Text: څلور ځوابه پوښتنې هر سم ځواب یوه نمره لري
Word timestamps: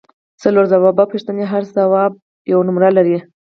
څلور 0.41 0.65
ځوابه 0.71 1.03
پوښتنې 1.11 1.43
هر 1.51 1.61
سم 1.69 1.73
ځواب 1.77 2.11
یوه 2.51 2.63
نمره 2.67 2.89
لري 2.97 3.17